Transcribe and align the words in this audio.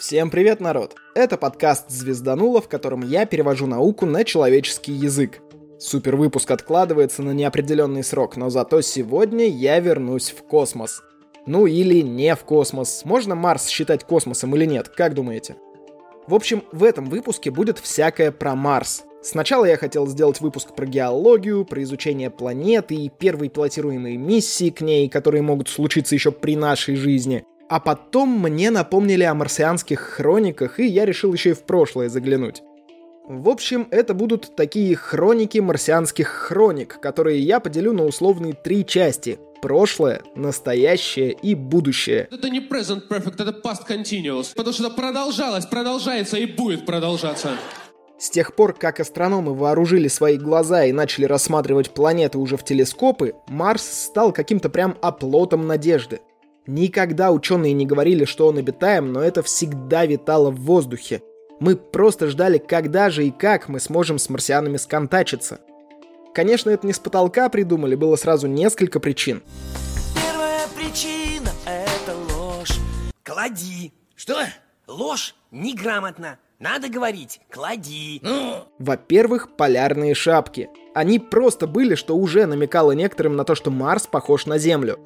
Всем 0.00 0.30
привет, 0.30 0.60
народ! 0.60 0.96
Это 1.14 1.36
подкаст 1.36 1.90
«Звездануло», 1.90 2.62
в 2.62 2.68
котором 2.68 3.02
я 3.02 3.26
перевожу 3.26 3.66
науку 3.66 4.06
на 4.06 4.24
человеческий 4.24 4.92
язык. 4.92 5.42
Супер 5.78 6.16
выпуск 6.16 6.50
откладывается 6.50 7.22
на 7.22 7.32
неопределенный 7.32 8.02
срок, 8.02 8.38
но 8.38 8.48
зато 8.48 8.80
сегодня 8.80 9.46
я 9.46 9.78
вернусь 9.78 10.30
в 10.30 10.42
космос. 10.42 11.02
Ну 11.44 11.66
или 11.66 12.00
не 12.00 12.34
в 12.34 12.44
космос. 12.44 13.02
Можно 13.04 13.34
Марс 13.34 13.66
считать 13.66 14.04
космосом 14.04 14.56
или 14.56 14.64
нет, 14.64 14.88
как 14.88 15.12
думаете? 15.12 15.56
В 16.26 16.34
общем, 16.34 16.64
в 16.72 16.82
этом 16.82 17.04
выпуске 17.04 17.50
будет 17.50 17.78
всякое 17.78 18.32
про 18.32 18.54
Марс. 18.54 19.04
Сначала 19.20 19.66
я 19.66 19.76
хотел 19.76 20.06
сделать 20.06 20.40
выпуск 20.40 20.74
про 20.74 20.86
геологию, 20.86 21.66
про 21.66 21.82
изучение 21.82 22.30
планеты 22.30 22.94
и 22.94 23.10
первые 23.10 23.50
пилотируемые 23.50 24.16
миссии 24.16 24.70
к 24.70 24.80
ней, 24.80 25.10
которые 25.10 25.42
могут 25.42 25.68
случиться 25.68 26.14
еще 26.14 26.32
при 26.32 26.56
нашей 26.56 26.96
жизни. 26.96 27.44
А 27.70 27.78
потом 27.78 28.30
мне 28.30 28.72
напомнили 28.72 29.22
о 29.22 29.32
марсианских 29.32 30.00
хрониках, 30.00 30.80
и 30.80 30.86
я 30.86 31.04
решил 31.04 31.32
еще 31.32 31.50
и 31.50 31.52
в 31.52 31.62
прошлое 31.62 32.08
заглянуть. 32.08 32.62
В 33.28 33.48
общем, 33.48 33.86
это 33.92 34.12
будут 34.12 34.56
такие 34.56 34.96
хроники 34.96 35.60
марсианских 35.60 36.26
хроник, 36.26 36.98
которые 37.00 37.38
я 37.38 37.60
поделю 37.60 37.92
на 37.92 38.06
условные 38.06 38.54
три 38.54 38.84
части. 38.84 39.38
Прошлое, 39.62 40.22
настоящее 40.34 41.30
и 41.30 41.54
будущее. 41.54 42.26
Это 42.32 42.50
не 42.50 42.58
present 42.58 43.02
perfect, 43.08 43.40
это 43.40 43.56
past 43.62 43.86
continuous. 43.88 44.48
Потому 44.56 44.74
что 44.74 44.86
это 44.86 44.96
продолжалось, 44.96 45.66
продолжается 45.66 46.38
и 46.38 46.46
будет 46.46 46.84
продолжаться. 46.84 47.50
С 48.18 48.30
тех 48.30 48.56
пор, 48.56 48.72
как 48.72 48.98
астрономы 48.98 49.54
вооружили 49.54 50.08
свои 50.08 50.38
глаза 50.38 50.86
и 50.86 50.92
начали 50.92 51.24
рассматривать 51.24 51.90
планеты 51.90 52.38
уже 52.38 52.56
в 52.56 52.64
телескопы, 52.64 53.34
Марс 53.46 53.84
стал 53.84 54.32
каким-то 54.32 54.70
прям 54.70 54.98
оплотом 55.00 55.68
надежды. 55.68 56.20
Никогда 56.66 57.32
ученые 57.32 57.72
не 57.72 57.86
говорили, 57.86 58.24
что 58.24 58.46
он 58.46 58.58
обитаем, 58.58 59.12
но 59.12 59.20
это 59.20 59.42
всегда 59.42 60.06
витало 60.06 60.50
в 60.50 60.60
воздухе. 60.60 61.22
Мы 61.58 61.76
просто 61.76 62.28
ждали, 62.28 62.58
когда 62.58 63.10
же 63.10 63.26
и 63.26 63.30
как 63.30 63.68
мы 63.68 63.80
сможем 63.80 64.18
с 64.18 64.28
марсианами 64.28 64.76
сконтачиться. 64.76 65.60
Конечно, 66.34 66.70
это 66.70 66.86
не 66.86 66.92
с 66.92 66.98
потолка 66.98 67.48
придумали, 67.48 67.94
было 67.94 68.16
сразу 68.16 68.46
несколько 68.46 69.00
причин. 69.00 69.42
Первая 70.14 70.66
причина– 70.76 71.50
это 71.66 72.16
ложь. 72.34 72.78
Клади. 73.24 73.92
Что? 74.14 74.38
Ложь? 74.86 75.34
Неграмотно. 75.50 76.38
Надо 76.60 76.90
говорить 76.90 77.40
«клади». 77.50 78.20
Ну, 78.22 78.64
Во-первых, 78.78 79.56
полярные 79.56 80.14
шапки. 80.14 80.68
Они 80.94 81.18
просто 81.18 81.66
были, 81.66 81.94
что 81.94 82.14
уже 82.14 82.44
намекало 82.44 82.92
некоторым 82.92 83.34
на 83.34 83.44
то, 83.44 83.54
что 83.54 83.70
Марс 83.70 84.06
похож 84.06 84.44
на 84.44 84.58
Землю. 84.58 84.98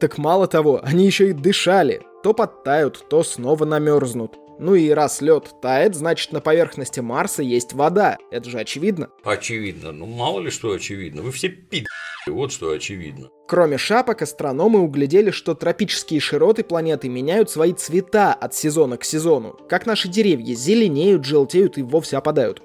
Так 0.00 0.16
мало 0.16 0.46
того, 0.46 0.80
они 0.82 1.06
еще 1.06 1.30
и 1.30 1.32
дышали. 1.32 2.02
То 2.22 2.32
подтают, 2.32 3.04
то 3.08 3.22
снова 3.22 3.64
намерзнут. 3.64 4.38
Ну 4.60 4.74
и 4.74 4.90
раз 4.90 5.20
лед 5.20 5.54
тает, 5.62 5.94
значит 5.94 6.32
на 6.32 6.40
поверхности 6.40 6.98
Марса 7.00 7.42
есть 7.42 7.72
вода. 7.72 8.18
Это 8.30 8.50
же 8.50 8.58
очевидно. 8.58 9.08
Очевидно. 9.22 9.92
Ну, 9.92 10.06
мало 10.06 10.40
ли 10.40 10.50
что 10.50 10.72
очевидно. 10.72 11.22
Вы 11.22 11.30
все 11.30 11.48
пи***. 11.48 11.84
Вот 12.26 12.52
что 12.52 12.70
очевидно. 12.72 13.28
Кроме 13.46 13.78
шапок, 13.78 14.20
астрономы 14.22 14.80
углядели, 14.80 15.30
что 15.30 15.54
тропические 15.54 16.20
широты 16.20 16.64
планеты 16.64 17.08
меняют 17.08 17.50
свои 17.50 17.72
цвета 17.72 18.34
от 18.34 18.54
сезона 18.54 18.96
к 18.98 19.04
сезону. 19.04 19.56
Как 19.68 19.86
наши 19.86 20.08
деревья 20.08 20.54
зеленеют, 20.54 21.24
желтеют 21.24 21.78
и 21.78 21.82
вовсе 21.82 22.16
опадают. 22.18 22.60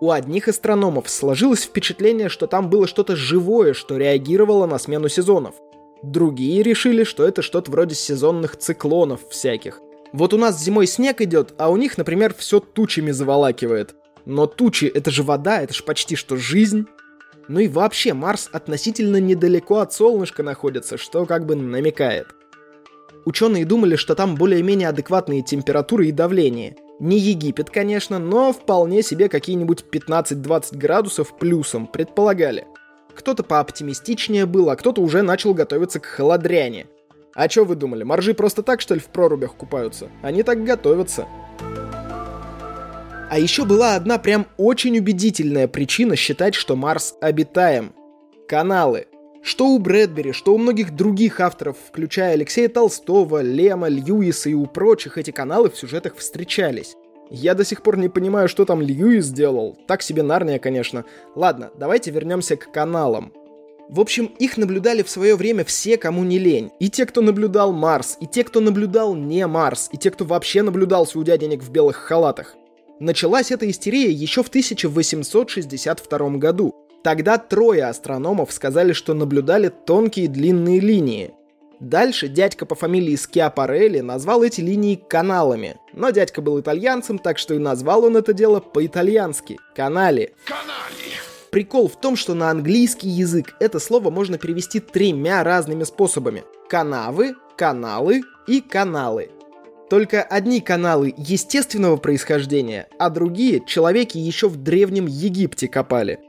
У 0.00 0.10
одних 0.10 0.48
астрономов 0.48 1.08
сложилось 1.08 1.64
впечатление, 1.64 2.28
что 2.28 2.46
там 2.46 2.70
было 2.70 2.86
что-то 2.86 3.14
живое, 3.14 3.72
что 3.72 3.96
реагировало 3.96 4.66
на 4.66 4.78
смену 4.78 5.08
сезонов. 5.08 5.56
Другие 6.02 6.62
решили, 6.62 7.04
что 7.04 7.26
это 7.26 7.42
что-то 7.42 7.70
вроде 7.70 7.94
сезонных 7.94 8.56
циклонов 8.56 9.20
всяких. 9.30 9.80
Вот 10.12 10.34
у 10.34 10.38
нас 10.38 10.60
зимой 10.60 10.86
снег 10.86 11.20
идет, 11.20 11.54
а 11.58 11.70
у 11.70 11.76
них, 11.76 11.96
например, 11.96 12.34
все 12.36 12.60
тучами 12.60 13.12
заволакивает. 13.12 13.94
Но 14.24 14.46
тучи— 14.46 14.84
это 14.94 15.10
же 15.10 15.22
вода, 15.22 15.62
это 15.62 15.72
же 15.72 15.84
почти 15.84 16.16
что 16.16 16.36
жизнь. 16.36 16.86
Ну 17.48 17.60
и 17.60 17.68
вообще, 17.68 18.14
Марс 18.14 18.48
относительно 18.52 19.18
недалеко 19.18 19.78
от 19.78 19.92
солнышка 19.92 20.42
находится, 20.42 20.98
что 20.98 21.24
как 21.24 21.46
бы 21.46 21.56
намекает. 21.56 22.26
Ученые 23.24 23.64
думали, 23.64 23.96
что 23.96 24.14
там 24.14 24.34
более-менее 24.34 24.88
адекватные 24.88 25.42
температуры 25.42 26.08
и 26.08 26.12
давление. 26.12 26.76
Не 26.98 27.18
Египет, 27.18 27.70
конечно, 27.70 28.18
но 28.18 28.52
вполне 28.52 29.02
себе 29.02 29.28
какие-нибудь 29.28 29.84
15-20 29.90 30.76
градусов 30.76 31.36
плюсом 31.38 31.86
предполагали. 31.86 32.66
Кто-то 33.14 33.42
пооптимистичнее 33.42 34.46
был, 34.46 34.70
а 34.70 34.76
кто-то 34.76 35.02
уже 35.02 35.22
начал 35.22 35.54
готовиться 35.54 36.00
к 36.00 36.06
холодряне. 36.06 36.86
А 37.34 37.48
чё 37.48 37.64
вы 37.64 37.76
думали, 37.76 38.02
моржи 38.02 38.34
просто 38.34 38.62
так, 38.62 38.80
что 38.80 38.94
ли, 38.94 39.00
в 39.00 39.06
прорубях 39.06 39.54
купаются? 39.54 40.08
Они 40.22 40.42
так 40.42 40.64
готовятся. 40.64 41.26
А 43.30 43.38
еще 43.38 43.64
была 43.64 43.96
одна 43.96 44.18
прям 44.18 44.46
очень 44.58 44.98
убедительная 44.98 45.66
причина 45.66 46.16
считать, 46.16 46.54
что 46.54 46.76
Марс 46.76 47.14
обитаем. 47.22 47.94
Каналы. 48.46 49.06
Что 49.42 49.68
у 49.68 49.78
Брэдбери, 49.78 50.32
что 50.32 50.54
у 50.54 50.58
многих 50.58 50.94
других 50.94 51.40
авторов, 51.40 51.76
включая 51.88 52.34
Алексея 52.34 52.68
Толстого, 52.68 53.40
Лема, 53.40 53.88
Льюиса 53.88 54.50
и 54.50 54.54
у 54.54 54.66
прочих, 54.66 55.16
эти 55.16 55.30
каналы 55.30 55.70
в 55.70 55.76
сюжетах 55.76 56.16
встречались. 56.16 56.94
Я 57.34 57.54
до 57.54 57.64
сих 57.64 57.82
пор 57.82 57.96
не 57.96 58.10
понимаю, 58.10 58.46
что 58.46 58.66
там 58.66 58.82
Льюис 58.82 59.24
сделал. 59.24 59.78
Так 59.86 60.02
себе 60.02 60.22
Нарния, 60.22 60.58
конечно. 60.58 61.06
Ладно, 61.34 61.70
давайте 61.78 62.10
вернемся 62.10 62.56
к 62.56 62.70
каналам. 62.70 63.32
В 63.88 64.00
общем, 64.00 64.26
их 64.38 64.58
наблюдали 64.58 65.02
в 65.02 65.08
свое 65.08 65.34
время 65.34 65.64
все, 65.64 65.96
кому 65.96 66.24
не 66.24 66.38
лень. 66.38 66.72
И 66.78 66.90
те, 66.90 67.06
кто 67.06 67.22
наблюдал 67.22 67.72
Марс, 67.72 68.18
и 68.20 68.26
те, 68.26 68.44
кто 68.44 68.60
наблюдал 68.60 69.14
не 69.14 69.46
Марс, 69.46 69.88
и 69.92 69.96
те, 69.96 70.10
кто 70.10 70.26
вообще 70.26 70.60
наблюдался 70.60 71.18
у 71.18 71.22
дяденек 71.24 71.62
в 71.62 71.70
белых 71.70 71.96
халатах. 71.96 72.54
Началась 73.00 73.50
эта 73.50 73.68
истерия 73.70 74.10
еще 74.10 74.42
в 74.42 74.48
1862 74.48 76.30
году. 76.36 76.74
Тогда 77.02 77.38
трое 77.38 77.84
астрономов 77.84 78.52
сказали, 78.52 78.92
что 78.92 79.14
наблюдали 79.14 79.68
тонкие 79.70 80.28
длинные 80.28 80.80
линии. 80.80 81.32
Дальше 81.82 82.28
дядька 82.28 82.64
по 82.64 82.76
фамилии 82.76 83.16
Скиапарелли 83.16 83.98
назвал 83.98 84.44
эти 84.44 84.60
линии 84.60 84.94
каналами. 84.94 85.78
Но 85.92 86.10
дядька 86.10 86.40
был 86.40 86.60
итальянцем, 86.60 87.18
так 87.18 87.38
что 87.38 87.54
и 87.54 87.58
назвал 87.58 88.04
он 88.04 88.16
это 88.16 88.32
дело 88.32 88.60
по-итальянски– 88.60 89.58
канали. 89.74 90.32
Канали. 90.44 91.10
Прикол 91.50 91.88
в 91.88 92.00
том, 92.00 92.14
что 92.14 92.34
на 92.34 92.50
английский 92.50 93.08
язык 93.08 93.56
это 93.58 93.80
слово 93.80 94.10
можно 94.10 94.38
перевести 94.38 94.78
тремя 94.78 95.42
разными 95.42 95.82
способами. 95.82 96.44
Канавы, 96.68 97.34
каналы 97.56 98.22
и 98.46 98.60
каналы. 98.60 99.30
Только 99.90 100.22
одни 100.22 100.60
каналы 100.60 101.12
естественного 101.16 101.96
происхождения, 101.96 102.86
а 103.00 103.10
другие 103.10 103.60
человеки 103.66 104.18
еще 104.18 104.48
в 104.48 104.56
Древнем 104.56 105.06
Египте 105.06 105.66
копали. 105.66 106.20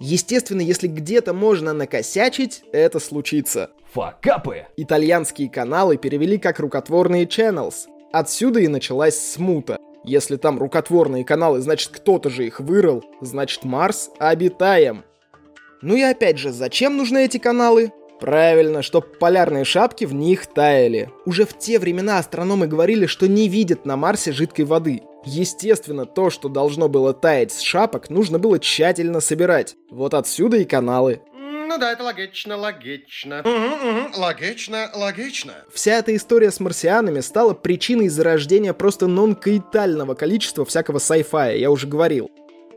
Естественно, 0.00 0.60
если 0.60 0.86
где-то 0.86 1.32
можно 1.32 1.72
накосячить, 1.72 2.62
это 2.72 3.00
случится. 3.00 3.70
Факапы! 3.92 4.66
Итальянские 4.76 5.50
каналы 5.50 5.96
перевели 5.96 6.38
как 6.38 6.60
рукотворные 6.60 7.24
channels. 7.24 7.86
Отсюда 8.12 8.60
и 8.60 8.68
началась 8.68 9.18
смута. 9.18 9.78
Если 10.04 10.36
там 10.36 10.58
рукотворные 10.58 11.24
каналы, 11.24 11.60
значит 11.60 11.90
кто-то 11.90 12.30
же 12.30 12.46
их 12.46 12.60
вырыл, 12.60 13.04
значит 13.20 13.64
Марс 13.64 14.10
обитаем. 14.18 15.04
Ну 15.82 15.96
и 15.96 16.02
опять 16.02 16.38
же, 16.38 16.52
зачем 16.52 16.96
нужны 16.96 17.24
эти 17.24 17.38
каналы? 17.38 17.92
Правильно, 18.20 18.82
чтоб 18.82 19.18
полярные 19.18 19.64
шапки 19.64 20.04
в 20.04 20.12
них 20.12 20.46
таяли. 20.46 21.10
Уже 21.24 21.44
в 21.44 21.56
те 21.56 21.78
времена 21.78 22.18
астрономы 22.18 22.66
говорили, 22.66 23.06
что 23.06 23.28
не 23.28 23.48
видят 23.48 23.84
на 23.84 23.96
Марсе 23.96 24.32
жидкой 24.32 24.64
воды. 24.64 25.02
Естественно, 25.24 26.06
то, 26.06 26.30
что 26.30 26.48
должно 26.48 26.88
было 26.88 27.12
таять 27.12 27.52
с 27.52 27.60
шапок, 27.60 28.08
нужно 28.10 28.38
было 28.38 28.58
тщательно 28.58 29.20
собирать. 29.20 29.76
Вот 29.90 30.14
отсюда 30.14 30.58
и 30.58 30.64
каналы. 30.64 31.20
Ну 31.68 31.76
да, 31.76 31.92
это 31.92 32.02
логично, 32.02 32.56
логично. 32.56 33.40
Угу, 33.40 33.50
угу, 33.50 34.20
логично, 34.20 34.90
логично. 34.94 35.52
Вся 35.70 35.98
эта 35.98 36.16
история 36.16 36.50
с 36.50 36.60
марсианами 36.60 37.20
стала 37.20 37.52
причиной 37.52 38.08
зарождения 38.08 38.72
просто 38.72 39.06
нонкаитального 39.06 40.14
количества 40.14 40.64
всякого 40.64 40.96
sci-fi, 40.96 41.58
я 41.58 41.70
уже 41.70 41.86
говорил. 41.86 42.30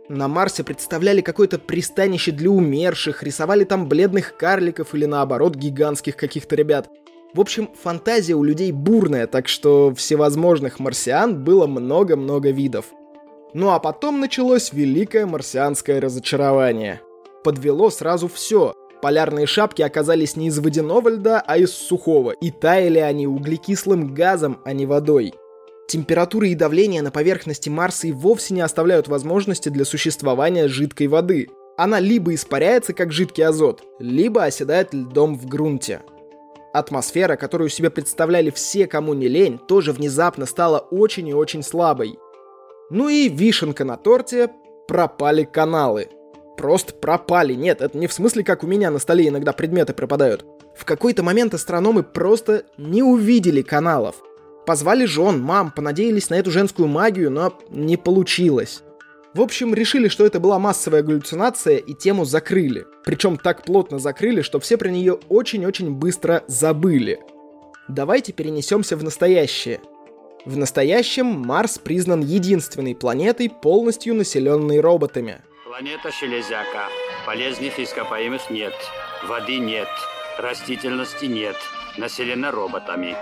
На 0.09 0.27
Марсе 0.27 0.65
представляли 0.65 1.21
какое-то 1.21 1.57
пристанище 1.57 2.31
для 2.31 2.49
умерших, 2.49 3.23
рисовали 3.23 3.63
там 3.63 3.87
бледных 3.87 4.35
карликов 4.35 4.93
или 4.93 5.05
наоборот 5.05 5.55
гигантских 5.55 6.17
каких-то 6.17 6.57
ребят. 6.57 6.89
В 7.33 7.39
общем, 7.39 7.69
фантазия 7.81 8.33
у 8.33 8.43
людей 8.43 8.73
бурная, 8.73 9.25
так 9.25 9.47
что 9.47 9.93
всевозможных 9.95 10.79
марсиан 10.79 11.43
было 11.43 11.65
много-много 11.65 12.51
видов. 12.51 12.87
Ну 13.53 13.69
а 13.71 13.79
потом 13.79 14.19
началось 14.19 14.73
великое 14.73 15.25
марсианское 15.25 16.01
разочарование. 16.01 17.01
Подвело 17.43 17.89
сразу 17.89 18.27
все. 18.27 18.73
Полярные 19.01 19.47
шапки 19.47 19.81
оказались 19.81 20.35
не 20.35 20.47
из 20.47 20.59
водяного 20.59 21.09
льда, 21.09 21.43
а 21.45 21.57
из 21.57 21.71
сухого, 21.71 22.31
и 22.31 22.51
таяли 22.51 22.99
они 22.99 23.27
углекислым 23.27 24.13
газом, 24.13 24.59
а 24.63 24.73
не 24.73 24.85
водой. 24.85 25.33
Температура 25.87 26.47
и 26.47 26.55
давление 26.55 27.01
на 27.01 27.11
поверхности 27.11 27.69
Марса 27.69 28.07
и 28.07 28.11
вовсе 28.11 28.53
не 28.53 28.61
оставляют 28.61 29.07
возможности 29.07 29.69
для 29.69 29.85
существования 29.85 30.67
жидкой 30.67 31.07
воды. 31.07 31.49
Она 31.77 31.99
либо 31.99 32.33
испаряется 32.33 32.93
как 32.93 33.11
жидкий 33.11 33.43
азот, 33.43 33.83
либо 33.99 34.43
оседает 34.43 34.93
льдом 34.93 35.37
в 35.37 35.47
грунте. 35.47 36.01
Атмосфера, 36.73 37.35
которую 37.35 37.69
себе 37.69 37.89
представляли 37.89 38.49
все, 38.49 38.87
кому 38.87 39.13
не 39.13 39.27
лень, 39.27 39.59
тоже 39.59 39.91
внезапно 39.91 40.45
стала 40.45 40.79
очень 40.79 41.27
и 41.27 41.33
очень 41.33 41.63
слабой. 41.63 42.17
Ну 42.89 43.09
и 43.09 43.29
вишенка 43.29 43.85
на 43.85 43.97
торте– 43.97 44.49
пропали 44.91 45.45
каналы. 45.45 46.09
Просто 46.57 46.93
пропали. 46.93 47.53
Нет, 47.53 47.81
это 47.81 47.97
не 47.97 48.07
в 48.07 48.13
смысле, 48.13 48.43
как 48.43 48.61
у 48.61 48.67
меня 48.67 48.91
на 48.91 48.99
столе 48.99 49.29
иногда 49.29 49.53
предметы 49.53 49.93
пропадают. 49.93 50.45
В 50.75 50.83
какой-то 50.83 51.23
момент 51.23 51.53
астрономы 51.53 52.03
просто 52.03 52.65
не 52.77 53.01
увидели 53.01 53.61
каналов. 53.61 54.15
Позвали 54.65 55.05
жен, 55.05 55.39
мам, 55.41 55.71
понадеялись 55.71 56.29
на 56.29 56.35
эту 56.35 56.51
женскую 56.51 56.89
магию, 56.89 57.31
но 57.31 57.57
не 57.69 57.95
получилось. 57.95 58.83
В 59.33 59.39
общем, 59.39 59.73
решили, 59.73 60.09
что 60.09 60.25
это 60.25 60.41
была 60.41 60.59
массовая 60.59 61.03
галлюцинация 61.03 61.77
и 61.77 61.93
тему 61.93 62.25
закрыли. 62.25 62.85
Причем 63.05 63.37
так 63.37 63.63
плотно 63.63 63.97
закрыли, 63.97 64.41
что 64.41 64.59
все 64.59 64.77
про 64.77 64.89
нее 64.89 65.19
очень-очень 65.29 65.91
быстро 65.91 66.43
забыли. 66.47 67.19
Давайте 67.87 68.33
перенесемся 68.33 68.97
в 68.97 69.03
настоящее. 69.03 69.79
В 70.43 70.57
настоящем 70.57 71.27
Марс 71.27 71.77
признан 71.77 72.21
единственной 72.21 72.93
планетой, 72.93 73.49
полностью 73.49 74.15
населенной 74.15 74.81
роботами. 74.81 75.41
Планета 75.65 76.11
Железяка. 76.11 76.89
Полезных 77.25 77.79
ископаемых 77.79 78.49
нет. 78.49 78.73
Воды 79.27 79.59
нет. 79.59 79.87
Растительности 80.37 81.25
нет. 81.25 81.55
Населена 81.97 82.51
роботами. 82.51 83.15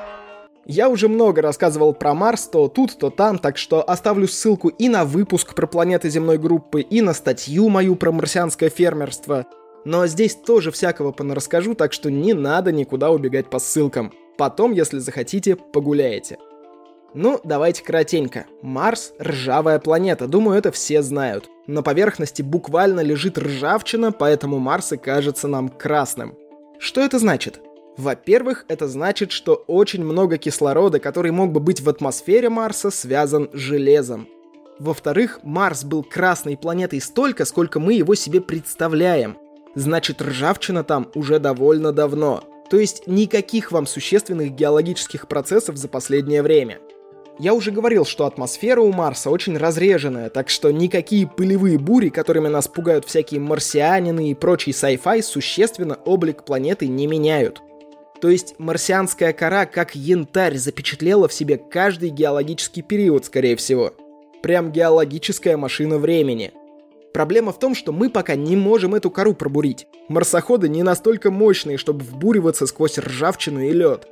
Я 0.71 0.87
уже 0.87 1.07
много 1.07 1.41
рассказывал 1.41 1.93
про 1.93 2.13
Марс, 2.13 2.47
то 2.47 2.67
тут, 2.67 2.95
то 2.99 3.09
там, 3.09 3.39
так 3.39 3.57
что 3.57 3.81
оставлю 3.81 4.27
ссылку 4.27 4.67
и 4.67 4.87
на 4.87 5.03
выпуск 5.03 5.55
про 5.55 5.65
планеты 5.65 6.11
земной 6.11 6.37
группы, 6.37 6.81
и 6.81 7.01
на 7.01 7.13
статью 7.15 7.69
мою 7.69 7.95
про 7.95 8.11
марсианское 8.11 8.69
фермерство. 8.69 9.47
Но 9.83 10.05
здесь 10.05 10.35
тоже 10.35 10.69
всякого 10.69 11.11
понарасскажу, 11.11 11.73
так 11.73 11.91
что 11.91 12.11
не 12.11 12.35
надо 12.35 12.71
никуда 12.71 13.09
убегать 13.09 13.49
по 13.49 13.57
ссылкам. 13.57 14.13
Потом, 14.37 14.71
если 14.71 14.99
захотите, 14.99 15.55
погуляете. 15.55 16.37
Ну, 17.15 17.41
давайте 17.43 17.83
коротенько. 17.83 18.45
Марс— 18.61 19.13
ржавая 19.19 19.79
планета, 19.79 20.27
думаю, 20.27 20.59
это 20.59 20.71
все 20.71 21.01
знают. 21.01 21.49
На 21.65 21.81
поверхности 21.81 22.43
буквально 22.43 22.99
лежит 22.99 23.39
ржавчина, 23.39 24.11
поэтому 24.11 24.59
Марс 24.59 24.91
и 24.91 24.97
кажется 24.97 25.47
нам 25.47 25.69
красным. 25.69 26.35
Что 26.77 27.01
это 27.01 27.17
значит? 27.17 27.59
Во-первых, 27.99 28.63
это 28.69 28.87
значит, 28.87 29.33
что 29.33 29.55
очень 29.67 30.05
много 30.05 30.37
кислорода, 30.37 31.01
который 31.01 31.31
мог 31.31 31.51
бы 31.51 31.59
быть 31.59 31.81
в 31.81 31.89
атмосфере 31.89 32.47
Марса, 32.47 32.91
связан 32.91 33.49
с 33.51 33.57
железом. 33.57 34.29
Во-вторых, 34.79 35.41
Марс 35.43 35.83
был 35.83 36.03
красной 36.03 36.55
планетой 36.55 37.01
столько, 37.01 37.43
сколько 37.43 37.81
мы 37.81 37.95
его 37.95 38.15
себе 38.15 38.39
представляем. 38.39 39.37
Значит, 39.75 40.21
ржавчина 40.21 40.85
там 40.85 41.11
уже 41.13 41.39
довольно 41.39 41.91
давно. 41.91 42.45
То 42.69 42.79
есть 42.79 43.05
никаких 43.05 43.73
вам 43.73 43.85
существенных 43.85 44.51
геологических 44.51 45.27
процессов 45.27 45.75
за 45.75 45.89
последнее 45.89 46.41
время. 46.41 46.79
Я 47.37 47.53
уже 47.53 47.71
говорил, 47.71 48.05
что 48.05 48.25
атмосфера 48.25 48.79
у 48.79 48.93
Марса 48.93 49.29
очень 49.29 49.57
разреженная, 49.57 50.29
так 50.29 50.49
что 50.49 50.71
никакие 50.71 51.27
пылевые 51.27 51.77
бури, 51.77 52.07
которыми 52.07 52.47
нас 52.47 52.69
пугают 52.69 53.03
всякие 53.03 53.41
марсианины 53.41 54.31
и 54.31 54.35
прочий 54.35 54.71
sci-fi, 54.71 55.21
существенно 55.21 55.95
облик 56.05 56.45
планеты 56.45 56.87
не 56.87 57.05
меняют. 57.05 57.61
То 58.21 58.29
есть 58.29 58.55
марсианская 58.57 59.31
кора 59.33 59.65
как 59.65 59.95
янтарь 59.95 60.57
запечатлела 60.57 61.27
в 61.27 61.33
себе 61.33 61.57
каждый 61.57 62.09
геологический 62.09 62.81
период, 62.81 63.25
скорее 63.25 63.55
всего. 63.55 63.93
Прям 64.41 64.71
геологическая 64.71 65.57
машина 65.57 65.97
времени. 65.97 66.51
Проблема 67.13 67.51
в 67.51 67.59
том, 67.59 67.75
что 67.75 67.91
мы 67.91 68.09
пока 68.09 68.35
не 68.35 68.55
можем 68.55 68.93
эту 68.93 69.09
кору 69.09 69.33
пробурить. 69.33 69.87
Марсоходы 70.09 70.69
не 70.69 70.83
настолько 70.83 71.31
мощные, 71.31 71.77
чтобы 71.77 72.03
вбуриваться 72.03 72.67
сквозь 72.67 72.97
ржавчину 72.99 73.61
и 73.61 73.71
лед. 73.71 74.07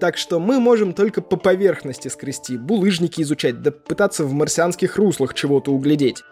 Так 0.00 0.16
что 0.16 0.40
мы 0.40 0.58
можем 0.58 0.94
только 0.94 1.20
по 1.20 1.36
поверхности 1.36 2.08
скрести, 2.08 2.56
булыжники 2.56 3.20
изучать, 3.20 3.62
да 3.62 3.70
пытаться 3.70 4.24
в 4.24 4.32
марсианских 4.32 4.96
руслах 4.96 5.34
чего-то 5.34 5.72
углядеть. 5.72 6.22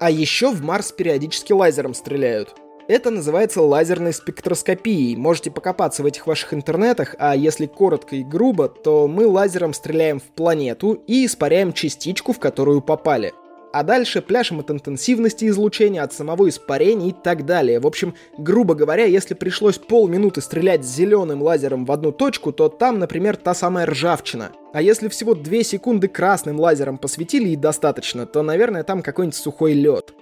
А 0.00 0.10
еще 0.10 0.50
в 0.50 0.62
Марс 0.62 0.92
периодически 0.92 1.52
лазером 1.52 1.92
стреляют. 1.94 2.54
Это 2.90 3.10
называется 3.10 3.62
лазерной 3.62 4.12
спектроскопией. 4.12 5.14
Можете 5.14 5.52
покопаться 5.52 6.02
в 6.02 6.06
этих 6.06 6.26
ваших 6.26 6.52
интернетах, 6.52 7.14
а 7.20 7.36
если 7.36 7.66
коротко 7.66 8.16
и 8.16 8.24
грубо, 8.24 8.66
то 8.66 9.06
мы 9.06 9.28
лазером 9.28 9.74
стреляем 9.74 10.18
в 10.18 10.24
планету 10.24 11.00
и 11.06 11.24
испаряем 11.24 11.72
частичку, 11.72 12.32
в 12.32 12.40
которую 12.40 12.80
попали. 12.80 13.32
А 13.72 13.84
дальше 13.84 14.20
пляшем 14.20 14.58
от 14.58 14.72
интенсивности 14.72 15.44
излучения, 15.46 16.02
от 16.02 16.12
самого 16.12 16.48
испарения 16.48 17.10
и 17.10 17.12
так 17.12 17.46
далее. 17.46 17.78
В 17.78 17.86
общем, 17.86 18.16
грубо 18.36 18.74
говоря, 18.74 19.04
если 19.04 19.34
пришлось 19.34 19.78
полминуты 19.78 20.40
стрелять 20.40 20.84
зеленым 20.84 21.44
лазером 21.44 21.84
в 21.84 21.92
одну 21.92 22.10
точку, 22.10 22.50
то 22.50 22.68
там, 22.68 22.98
например, 22.98 23.36
та 23.36 23.54
самая 23.54 23.86
ржавчина. 23.86 24.50
А 24.72 24.82
если 24.82 25.06
всего 25.06 25.36
2 25.36 25.62
секунды 25.62 26.08
красным 26.08 26.58
лазером 26.58 26.98
посветили 26.98 27.50
и 27.50 27.56
достаточно, 27.56 28.26
то, 28.26 28.42
наверное, 28.42 28.82
там 28.82 29.00
какой-нибудь 29.00 29.36
сухой 29.36 29.74
лед. 29.74 30.12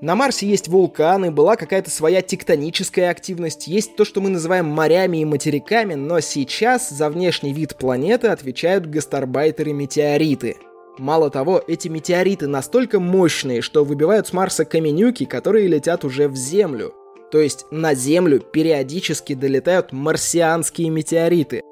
На 0.00 0.14
Марсе 0.14 0.46
есть 0.46 0.68
вулканы, 0.68 1.32
была 1.32 1.56
какая-то 1.56 1.90
своя 1.90 2.22
тектоническая 2.22 3.10
активность, 3.10 3.66
есть 3.66 3.96
то, 3.96 4.04
что 4.04 4.20
мы 4.20 4.30
называем 4.30 4.66
морями 4.66 5.18
и 5.18 5.24
материками, 5.24 5.94
но 5.94 6.20
сейчас 6.20 6.88
за 6.88 7.10
внешний 7.10 7.52
вид 7.52 7.74
планеты 7.74 8.28
отвечают 8.28 8.86
гастарбайтеры-метеориты. 8.86 10.56
Мало 10.98 11.30
того, 11.30 11.60
эти 11.66 11.88
метеориты 11.88 12.46
настолько 12.46 13.00
мощные, 13.00 13.60
что 13.60 13.84
выбивают 13.84 14.28
с 14.28 14.32
Марса 14.32 14.64
каменюки, 14.64 15.24
которые 15.24 15.66
летят 15.66 16.04
уже 16.04 16.28
в 16.28 16.36
Землю. 16.36 16.94
То 17.32 17.40
есть 17.40 17.66
на 17.72 17.94
Землю 17.94 18.38
периодически 18.38 19.34
долетают 19.34 19.92
марсианские 19.92 20.90
метеориты. 20.90 21.62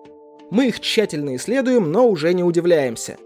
Мы 0.51 0.69
их 0.69 0.81
тщательно 0.81 1.37
исследуем, 1.37 1.93
но 1.93 2.09
уже 2.09 2.35
не 2.35 2.43
удивляемся. 2.43 3.19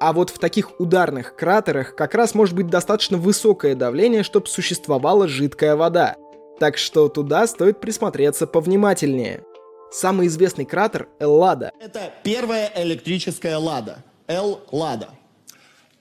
А 0.00 0.12
вот 0.12 0.30
в 0.30 0.38
таких 0.38 0.78
ударных 0.80 1.34
кратерах 1.34 1.96
как 1.96 2.14
раз 2.14 2.34
может 2.34 2.54
быть 2.54 2.68
достаточно 2.68 3.16
высокое 3.16 3.74
давление, 3.74 4.22
чтобы 4.22 4.46
существовала 4.46 5.26
жидкая 5.26 5.74
вода. 5.74 6.16
Так 6.60 6.78
что 6.78 7.08
туда 7.08 7.46
стоит 7.46 7.80
присмотреться 7.80 8.46
повнимательнее. 8.46 9.42
Самый 9.90 10.26
известный 10.26 10.64
кратер— 10.64 11.08
Эллада. 11.18 11.72
Это 11.80 12.12
первая 12.22 12.70
электрическая 12.76 13.58
Лада. 13.58 14.04
Эл-Лада. 14.28 15.08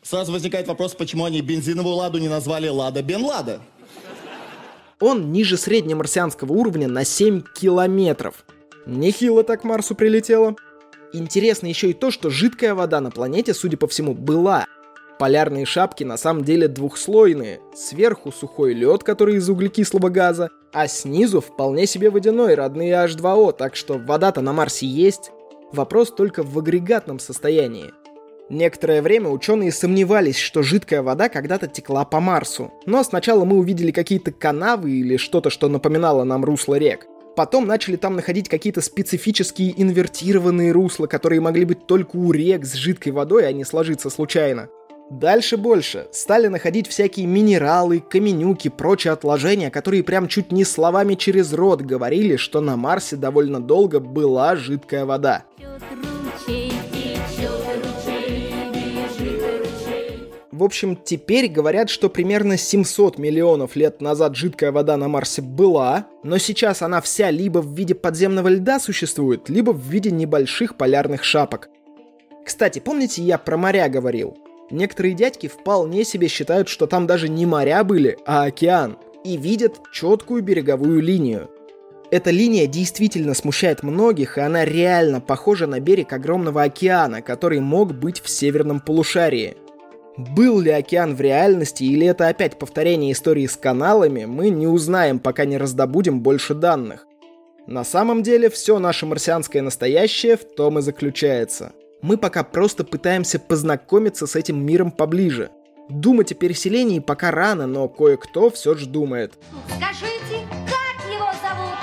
Сразу 0.03 0.31
возникает 0.31 0.67
вопрос, 0.67 0.93
почему 0.93 1.25
они 1.25 1.41
бензиновую 1.41 1.95
Ладу 1.95 2.19
не 2.19 2.27
назвали 2.27 2.67
Лада 2.67 3.01
Бен 3.01 3.23
Лада. 3.23 3.61
Он 4.99 5.31
ниже 5.31 5.57
среднемарсианского 5.57 6.51
уровня 6.51 6.87
на 6.87 7.05
7 7.05 7.43
километров. 7.55 8.45
Нехило 8.85 9.43
так 9.43 9.63
Марсу 9.63 9.95
прилетело. 9.95 10.55
Интересно 11.13 11.67
еще 11.67 11.91
и 11.91 11.93
то, 11.93 12.11
что 12.11 12.29
жидкая 12.29 12.75
вода 12.75 12.99
на 13.01 13.11
планете, 13.11 13.53
судя 13.53 13.77
по 13.77 13.87
всему, 13.87 14.13
была. 14.13 14.65
Полярные 15.19 15.65
шапки 15.65 16.03
на 16.03 16.17
самом 16.17 16.43
деле 16.43 16.67
двухслойные. 16.67 17.59
Сверху 17.73 18.31
сухой 18.31 18.73
лед, 18.73 19.03
который 19.03 19.35
из 19.35 19.49
углекислого 19.49 20.09
газа, 20.09 20.49
а 20.73 20.87
снизу 20.87 21.41
вполне 21.41 21.87
себе 21.87 22.09
водяной, 22.09 22.55
родные 22.55 22.93
H2O, 22.93 23.53
так 23.53 23.75
что 23.75 23.97
вода-то 23.97 24.41
на 24.41 24.53
Марсе 24.53 24.85
есть. 24.85 25.31
Вопрос 25.71 26.11
только 26.11 26.43
в 26.43 26.57
агрегатном 26.59 27.19
состоянии. 27.19 27.93
Некоторое 28.49 29.01
время 29.01 29.29
ученые 29.29 29.71
сомневались, 29.73 30.37
что 30.37 30.63
жидкая 30.63 31.01
вода 31.01 31.27
когда-то 31.27 31.67
текла 31.67 32.05
по 32.05 32.19
Марсу. 32.19 32.71
Но 32.85 33.03
сначала 33.03 33.43
мы 33.43 33.57
увидели 33.57 33.91
какие-то 33.91 34.31
канавы 34.31 34.91
или 34.91 35.17
что-то, 35.17 35.49
что 35.49 35.67
напоминало 35.67 36.23
нам 36.23 36.45
русло 36.45 36.75
рек. 36.75 37.07
Потом 37.37 37.67
начали 37.67 37.97
там 37.97 38.15
находить 38.15 38.49
какие-то 38.49 38.81
специфические 38.81 39.79
инвертированные 39.79 40.71
русла, 40.71 41.05
которые 41.05 41.39
могли 41.39 41.65
быть 41.65 41.85
только 41.85 42.15
у 42.15 42.31
рек 42.31 42.65
с 42.65 42.73
жидкой 42.73 43.11
водой, 43.11 43.47
а 43.47 43.51
не 43.51 43.63
сложиться 43.63 44.09
случайно. 44.09 44.69
Дальше 45.11 45.55
больше. 45.55 46.07
Стали 46.11 46.47
находить 46.47 46.87
всякие 46.87 47.27
минералы, 47.27 47.99
каменюки, 47.99 48.69
прочие 48.69 49.13
отложения, 49.13 49.69
которые 49.69 50.01
прям 50.01 50.27
чуть 50.27 50.51
не 50.51 50.63
словами 50.63 51.13
через 51.13 51.53
рот 51.53 51.83
говорили, 51.83 52.37
что 52.37 52.59
на 52.59 52.75
Марсе 52.75 53.15
довольно 53.17 53.61
долго 53.61 53.99
была 53.99 54.55
жидкая 54.55 55.05
вода. 55.05 55.43
В 60.57 60.63
общем, 60.63 60.95
теперь 60.95 61.49
говорят, 61.49 61.87
что 61.87 62.09
примерно 62.09 62.57
700 62.57 63.19
миллионов 63.19 63.75
лет 63.75 64.01
назад 64.01 64.35
жидкая 64.35 64.71
вода 64.71 64.97
на 64.97 65.07
Марсе 65.07 65.43
была, 65.43 66.07
но 66.23 66.39
сейчас 66.39 66.81
она 66.81 66.99
вся 66.99 67.29
либо 67.29 67.59
в 67.59 67.75
виде 67.75 67.93
подземного 67.93 68.47
льда 68.47 68.79
существует, 68.79 69.49
либо 69.49 69.69
в 69.69 69.79
виде 69.87 70.09
небольших 70.09 70.75
полярных 70.75 71.23
шапок. 71.23 71.69
Кстати, 72.43 72.79
помните, 72.79 73.21
я 73.21 73.37
про 73.37 73.55
моря 73.55 73.87
говорил? 73.87 74.35
Некоторые 74.71 75.13
дядьки 75.13 75.47
вполне 75.47 76.03
себе 76.03 76.27
считают, 76.27 76.69
что 76.69 76.87
там 76.87 77.05
даже 77.05 77.29
не 77.29 77.45
моря 77.45 77.83
были, 77.83 78.17
а 78.25 78.45
океан, 78.45 78.97
и 79.23 79.37
видят 79.37 79.79
четкую 79.93 80.41
береговую 80.41 81.03
линию. 81.03 81.51
Эта 82.09 82.31
линия 82.31 82.65
действительно 82.65 83.35
смущает 83.35 83.83
многих, 83.83 84.39
и 84.39 84.41
она 84.41 84.65
реально 84.65 85.21
похожа 85.21 85.67
на 85.67 85.79
берег 85.79 86.13
огромного 86.13 86.63
океана, 86.63 87.21
который 87.21 87.59
мог 87.59 87.93
быть 87.93 88.21
в 88.21 88.27
северном 88.27 88.79
полушарии– 88.79 89.55
был 90.17 90.59
ли 90.59 90.71
океан 90.71 91.15
в 91.15 91.21
реальности 91.21 91.83
или 91.83 92.07
это 92.07 92.27
опять 92.27 92.57
повторение 92.57 93.11
истории 93.11 93.45
с 93.45 93.55
каналами, 93.55 94.25
мы 94.25 94.49
не 94.49 94.67
узнаем, 94.67 95.19
пока 95.19 95.45
не 95.45 95.57
раздобудем 95.57 96.21
больше 96.21 96.55
данных. 96.55 97.05
На 97.67 97.83
самом 97.83 98.23
деле, 98.23 98.49
все 98.49 98.79
наше 98.79 99.05
марсианское 99.05 99.61
настоящее 99.61 100.37
в 100.37 100.43
том 100.43 100.79
и 100.79 100.81
заключается. 100.81 101.73
Мы 102.01 102.17
пока 102.17 102.43
просто 102.43 102.83
пытаемся 102.83 103.39
познакомиться 103.39 104.25
с 104.25 104.35
этим 104.35 104.65
миром 104.65 104.91
поближе. 104.91 105.49
Думать 105.89 106.31
о 106.31 106.35
переселении 106.35 106.99
пока 106.99 107.31
рано, 107.31 107.67
но 107.67 107.87
кое-кто 107.87 108.49
все 108.49 108.75
же 108.75 108.87
думает. 108.87 109.33
Скажите, 109.67 110.45
как 110.65 111.11
его 111.11 111.25
зовут? 111.41 111.77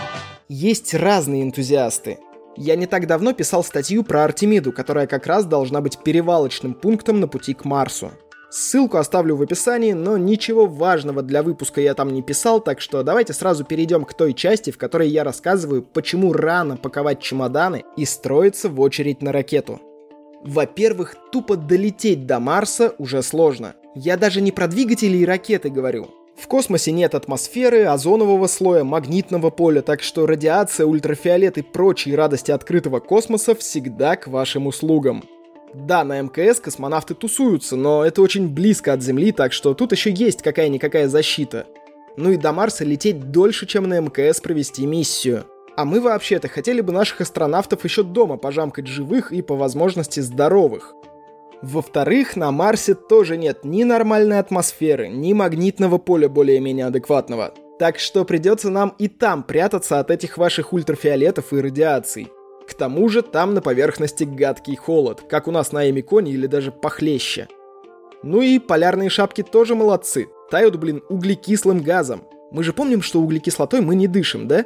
Есть 0.49 0.95
разные 0.95 1.43
энтузиасты. 1.43 2.19
Я 2.57 2.77
не 2.77 2.87
так 2.87 3.07
давно 3.07 3.33
писал 3.33 3.65
статью 3.65 4.05
про 4.05 4.25
Артемиду, 4.25 4.73
которая 4.73 5.07
как 5.07 5.27
раз 5.27 5.45
должна 5.45 5.81
быть 5.81 5.99
перевалочным 5.99 6.75
пунктом 6.75 7.21
на 7.21 7.29
пути 7.29 7.53
к 7.55 7.65
Марсу. 7.65 8.13
Ссылку 8.57 8.99
оставлю 8.99 9.35
в 9.35 9.43
описании, 9.43 9.95
но 9.95 10.17
ничего 10.17 10.67
важного 10.67 11.23
для 11.23 11.43
выпуска 11.43 11.81
я 11.81 11.93
там 11.95 12.15
не 12.15 12.23
писал, 12.23 12.61
так 12.61 12.81
что 12.81 13.03
давайте 13.03 13.33
сразу 13.33 13.65
перейдем 13.65 14.05
к 14.05 14.15
той 14.15 14.33
части, 14.33 14.71
в 14.71 14.79
которой 14.79 15.09
я 15.09 15.25
рассказываю, 15.25 15.83
почему 15.83 16.33
рано 16.33 16.77
паковать 16.77 17.19
чемоданы 17.19 17.83
и 17.97 18.05
строиться 18.05 18.69
в 18.69 18.81
очередь 18.81 19.23
на 19.23 19.33
ракету. 19.33 19.81
Во-первых, 20.45 21.17
тупо 21.33 21.57
долететь 21.57 22.27
до 22.29 22.39
Марса 22.39 22.95
уже 22.99 23.25
сложно. 23.25 23.75
Я 23.97 24.17
даже 24.17 24.41
не 24.41 24.53
про 24.53 24.69
двигатели 24.69 25.17
и 25.17 25.25
ракеты 25.25 25.69
говорю. 25.69 26.11
В 26.37 26.47
космосе 26.47 26.93
нет 26.93 27.17
атмосферы, 27.17 27.87
озонового 27.87 28.47
слоя, 28.47 28.85
магнитного 28.85 29.51
поля, 29.51 29.83
так 29.83 30.01
что 30.01 30.27
радиация, 30.27 30.87
ультрафиолет 30.87 31.59
и 31.59 31.63
прочие 31.63 32.15
радости 32.15 32.53
открытого 32.53 33.01
космоса 33.01 33.57
всегда 33.57 34.15
к 34.15 34.29
вашим 34.29 34.69
услугам. 34.69 35.25
Да, 35.75 36.05
на 36.05 36.21
МКС 36.23 36.61
космонавты 36.61 37.15
тусуются, 37.15 37.77
но 37.77 38.05
это 38.05 38.23
очень 38.23 38.49
близко 38.49 38.93
от 38.93 39.03
Земли, 39.03 39.33
так 39.33 39.53
что 39.53 39.75
тут 39.75 39.93
еще 39.93 40.13
есть 40.13 40.41
какая-никакая 40.43 41.09
защита. 41.09 41.67
Ну 42.17 42.31
и 42.31 42.37
до 42.37 42.53
Марса 42.53 42.85
лететь 42.85 43.33
дольше, 43.33 43.67
чем 43.67 43.89
на 43.89 43.99
МКС 44.01 44.41
провести 44.41 44.87
миссию. 44.87 45.47
А 45.77 45.85
мы 45.85 46.01
вообще-то 46.01 46.47
хотели 46.47 46.81
бы 46.81 46.93
наших 46.93 47.21
астронавтов 47.21 47.83
еще 47.83 48.05
дома 48.05 48.37
пожамкать 48.37 48.87
живых 48.87 49.33
и 49.33 49.43
по 49.43 49.57
возможности 49.57 50.21
здоровых. 50.21 50.95
Во-вторых, 51.63 52.37
на 52.37 52.53
Марсе 52.53 52.95
тоже 52.95 53.37
нет 53.37 53.65
ни 53.65 53.83
нормальной 53.83 54.39
атмосферы, 54.39 55.09
ни 55.09 55.33
магнитного 55.33 55.99
поля 55.99 56.29
более-менее 56.29 56.87
адекватного. 56.87 57.53
Так 57.81 57.99
что 57.99 58.25
придется 58.25 58.71
нам 58.71 58.95
и 58.99 59.09
там 59.09 59.43
прятаться 59.43 59.99
от 59.99 60.13
этих 60.13 60.39
ваших 60.39 60.73
ультрафиолетов 60.73 61.53
и 61.53 61.61
радиаций. 61.61 62.29
К 62.69 62.75
тому 62.75 63.09
же 63.09 63.23
там 63.23 63.55
на 63.55 63.61
поверхности 63.61 64.25
гадкий 64.25 64.77
холод, 64.77 65.23
как 65.29 65.49
у 65.49 65.51
нас 65.51 65.73
на 65.73 65.91
Эмиконе 65.91 66.33
или 66.33 66.47
даже 66.47 66.73
похлеще. 66.73 67.49
Ну 68.23 68.41
и 68.41 68.59
полярные 68.59 69.11
шапки 69.11 69.43
тоже 69.43 69.75
молодцы. 69.75 70.29
Тают, 70.51 70.77
блин, 70.77 71.03
углекислым 71.09 71.83
газом. 71.83 72.25
Мы 72.51 72.65
же 72.65 72.73
помним, 72.73 73.03
что 73.03 73.21
углекислотой 73.21 73.81
мы 73.81 73.95
не 73.95 74.09
дышим, 74.09 74.49
да? 74.49 74.65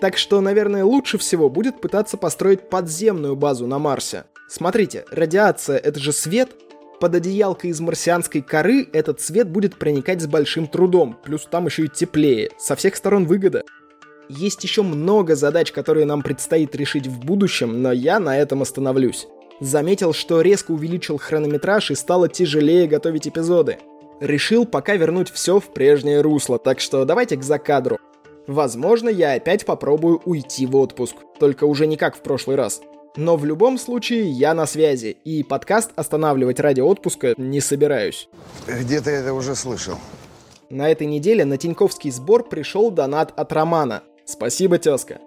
Так 0.00 0.16
что, 0.16 0.40
наверное, 0.40 0.84
лучше 0.84 1.18
всего 1.18 1.48
будет 1.50 1.80
пытаться 1.80 2.16
построить 2.16 2.68
подземную 2.68 3.36
базу 3.36 3.66
на 3.66 3.78
Марсе. 3.78 4.24
Смотрите, 4.48 5.04
радиация— 5.10 5.76
это 5.78 6.00
же 6.00 6.12
свет. 6.12 6.50
Под 6.98 7.14
одеялкой 7.14 7.70
из 7.70 7.80
марсианской 7.80 8.42
коры 8.42 8.88
этот 8.92 9.20
свет 9.20 9.48
будет 9.48 9.78
проникать 9.78 10.20
с 10.20 10.26
большим 10.26 10.66
трудом, 10.66 11.16
плюс 11.22 11.46
там 11.50 11.66
еще 11.66 11.84
и 11.84 11.88
теплее. 11.88 12.50
Со 12.58 12.74
всех 12.76 12.96
сторон 12.96 13.26
выгода. 13.26 13.62
Есть 14.38 14.62
еще 14.62 14.84
много 14.84 15.34
задач, 15.34 15.72
которые 15.72 16.06
нам 16.06 16.22
предстоит 16.22 16.76
решить 16.76 17.08
в 17.08 17.18
будущем, 17.18 17.82
но 17.82 17.90
я 17.90 18.20
на 18.20 18.38
этом 18.38 18.62
остановлюсь. 18.62 19.26
Заметил, 19.58 20.12
что 20.12 20.40
резко 20.40 20.70
увеличил 20.70 21.18
хронометраж 21.18 21.90
и 21.90 21.96
стало 21.96 22.28
тяжелее 22.28 22.86
готовить 22.86 23.26
эпизоды. 23.26 23.78
Решил 24.20 24.66
пока 24.66 24.94
вернуть 24.94 25.30
все 25.30 25.58
в 25.58 25.72
прежнее 25.72 26.20
русло, 26.20 26.60
так 26.60 26.78
что 26.78 27.04
давайте 27.04 27.36
к 27.36 27.42
закадру. 27.42 27.98
Возможно, 28.46 29.08
я 29.08 29.32
опять 29.32 29.66
попробую 29.66 30.22
уйти 30.24 30.64
в 30.64 30.76
отпуск, 30.76 31.16
только 31.40 31.64
уже 31.64 31.88
не 31.88 31.96
как 31.96 32.16
в 32.16 32.20
прошлый 32.20 32.54
раз. 32.54 32.82
Но 33.16 33.36
в 33.36 33.44
любом 33.44 33.78
случае 33.78 34.30
я 34.30 34.54
на 34.54 34.66
связи, 34.66 35.16
и 35.24 35.42
подкаст 35.42 35.90
останавливать 35.96 36.60
ради 36.60 36.80
отпуска 36.80 37.34
не 37.36 37.60
собираюсь. 37.60 38.28
Где-то 38.68 39.10
это 39.10 39.34
уже 39.34 39.56
слышал. 39.56 39.96
На 40.70 40.88
этой 40.88 41.08
неделе 41.08 41.44
на 41.44 41.56
Тиньковский 41.56 42.12
сбор 42.12 42.48
пришел 42.48 42.92
донат 42.92 43.32
от 43.36 43.52
Романа. 43.52 44.04
Спасибо, 44.30 44.78
тезка. 44.78 45.18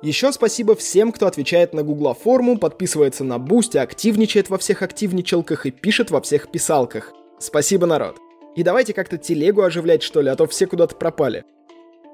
Еще 0.00 0.32
спасибо 0.32 0.74
всем, 0.74 1.12
кто 1.12 1.26
отвечает 1.26 1.74
на 1.74 1.82
гугла 1.82 2.14
форму, 2.14 2.56
подписывается 2.58 3.22
на 3.22 3.38
Boosty, 3.38 3.76
активничает 3.76 4.48
во 4.48 4.56
всех 4.56 4.80
активничалках 4.80 5.66
и 5.66 5.70
пишет 5.70 6.10
во 6.10 6.22
всех 6.22 6.50
писалках. 6.50 7.12
Спасибо, 7.38 7.84
народ. 7.86 8.16
И 8.56 8.62
давайте 8.62 8.94
как-то 8.94 9.18
телегу 9.18 9.60
оживлять, 9.60 10.02
что 10.02 10.22
ли, 10.22 10.30
а 10.30 10.36
то 10.36 10.46
все 10.46 10.66
куда-то 10.66 10.96
пропали. 10.96 11.44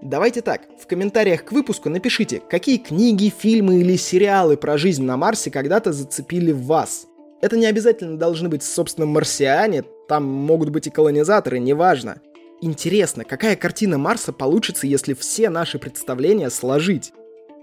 Давайте 0.03 0.43
так, 0.43 0.63
в 0.81 0.89
комментариях 0.89 1.45
к 1.45 1.53
выпуску 1.53 1.89
напишите, 1.89 2.43
какие 2.51 2.79
книги, 2.79 3.33
фильмы 3.37 3.81
или 3.81 3.95
сериалы 3.97 4.57
про 4.57 4.79
жизнь 4.79 5.05
на 5.05 5.17
Марсе 5.17 5.53
когда-то 5.53 5.93
зацепили 5.93 6.51
вас. 6.51 7.07
Это 7.41 7.57
не 7.57 7.67
обязательно 7.67 8.19
должны 8.19 8.49
быть, 8.49 8.65
собственно, 8.65 9.07
марсиане, 9.07 9.85
там 10.09 10.25
могут 10.25 10.71
быть 10.71 10.89
и 10.89 10.91
колонизаторы, 10.91 11.61
неважно. 11.61 12.21
Интересно, 12.65 13.25
какая 13.25 13.57
картина 13.57 13.99
Марса 13.99 14.33
получится, 14.33 14.87
если 14.87 15.15
все 15.15 15.51
наши 15.51 15.81
представления 15.81 16.49
сложить? 16.49 17.13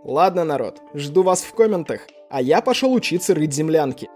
Ладно, 0.03 0.43
народ, 0.43 0.81
жду 0.93 1.23
вас 1.23 1.41
в 1.41 1.53
комментах, 1.53 2.01
а 2.29 2.41
я 2.41 2.59
пошел 2.59 2.91
учиться 2.91 3.33
рыть 3.33 3.53
землянки. 3.53 4.09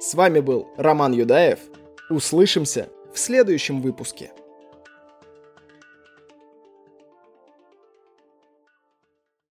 С 0.00 0.14
вами 0.14 0.40
был 0.40 0.68
Роман 0.78 1.12
Юдаев. 1.12 1.58
Услышимся 2.08 2.88
в 3.12 3.18
следующем 3.18 3.82
выпуске. 3.82 4.32